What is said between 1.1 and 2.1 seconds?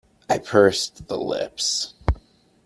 lips.